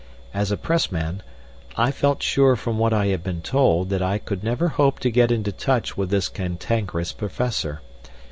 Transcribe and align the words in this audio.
As 0.33 0.51
a 0.51 0.57
Pressman, 0.57 1.21
I 1.77 1.91
felt 1.91 2.23
sure 2.23 2.55
from 2.55 2.79
what 2.79 2.91
I 2.91 3.05
had 3.09 3.23
been 3.23 3.41
told 3.43 3.91
that 3.91 4.01
I 4.01 4.17
could 4.17 4.43
never 4.43 4.69
hope 4.69 4.97
to 5.01 5.11
get 5.11 5.31
into 5.31 5.51
touch 5.51 5.95
with 5.95 6.09
this 6.09 6.27
cantankerous 6.27 7.11
Professor. 7.13 7.81